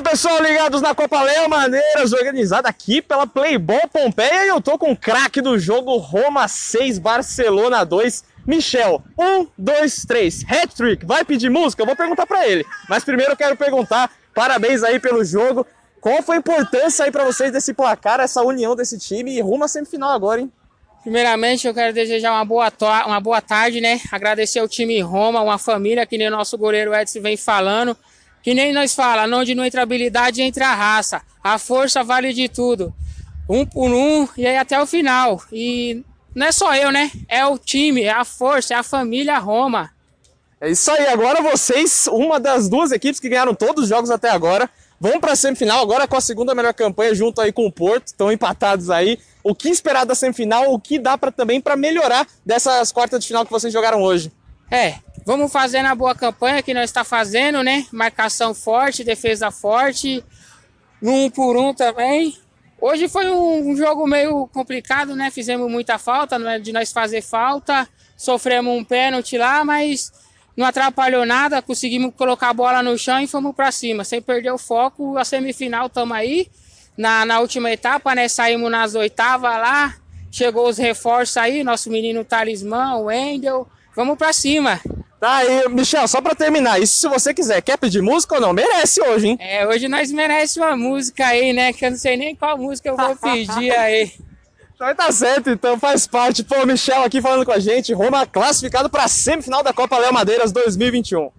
[0.00, 4.78] Fala pessoal, ligados na Copa Léo Maneiras, organizada aqui pela Playball Pompeia e eu tô
[4.78, 9.02] com o craque do jogo Roma 6, Barcelona 2, Michel.
[9.18, 11.82] 1, 2, 3, hat-trick, vai pedir música?
[11.82, 15.66] Eu vou perguntar pra ele, mas primeiro eu quero perguntar, parabéns aí pelo jogo,
[16.00, 19.64] qual foi a importância aí pra vocês desse placar, essa união desse time e rumo
[19.64, 20.50] à semifinal agora, hein?
[21.02, 22.72] Primeiramente, eu quero desejar uma boa,
[23.06, 24.00] uma boa tarde, né?
[24.10, 27.94] Agradecer ao time Roma, uma família, que nem o nosso goleiro Edson vem falando.
[28.42, 31.22] Que nem nós fala, onde não entra habilidade, entra a raça.
[31.42, 32.94] A força vale de tudo.
[33.48, 35.42] Um por um e aí até o final.
[35.52, 36.02] E
[36.34, 37.10] não é só eu, né?
[37.28, 39.90] É o time, é a força, é a família Roma.
[40.60, 41.06] É isso aí.
[41.06, 44.68] Agora vocês, uma das duas equipes que ganharam todos os jogos até agora,
[45.00, 48.08] vão para a semifinal agora com a segunda melhor campanha junto aí com o Porto.
[48.08, 49.18] Estão empatados aí.
[49.42, 50.72] O que esperar da semifinal?
[50.72, 54.30] O que dá para também para melhorar dessas quartas de final que vocês jogaram hoje?
[54.70, 54.96] É,
[55.30, 57.86] vamos fazendo a boa campanha que nós está fazendo, né?
[57.92, 60.24] Marcação forte, defesa forte,
[61.00, 62.36] um por um também.
[62.80, 65.30] Hoje foi um, jogo meio complicado, né?
[65.30, 70.12] Fizemos muita falta, é de nós fazer falta, sofremos um pênalti lá, mas
[70.56, 74.50] não atrapalhou nada, conseguimos colocar a bola no chão e fomos para cima, sem perder
[74.50, 75.16] o foco.
[75.16, 76.48] A semifinal estamos aí.
[76.98, 78.26] Na, na última etapa, né?
[78.26, 79.94] Saímos nas oitavas lá,
[80.28, 84.80] chegou os reforços aí, nosso menino talismã, o Wendel Vamos pra cima.
[85.20, 88.54] Tá aí, Michel, só pra terminar, isso se você quiser, quer pedir música ou não?
[88.54, 89.36] Merece hoje, hein?
[89.38, 91.74] É, hoje nós merecemos uma música aí, né?
[91.74, 94.10] Que eu não sei nem qual música eu vou pedir aí.
[94.80, 96.42] Então tá certo, então faz parte.
[96.42, 100.52] Pô, Michel aqui falando com a gente, Roma classificado pra semifinal da Copa Léo Madeiras
[100.52, 101.30] 2021.